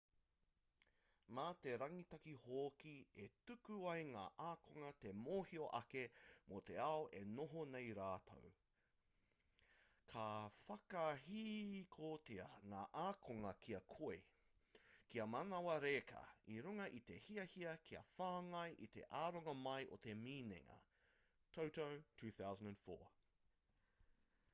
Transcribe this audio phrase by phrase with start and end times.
[1.37, 6.01] mā te rangitaki hoki e tuku ai ngā ākonga te mōhio ake
[6.53, 8.49] mō te ao e noho nei rātou.
[10.13, 10.23] ka
[10.61, 14.17] whakahihikotia ngā ākonga kia koi
[15.13, 16.23] kia manawa reka
[16.55, 20.81] i runga i te hiahia kia whāngai i te aronga mai o te minenga
[21.59, 21.87] toto
[22.25, 23.13] 2004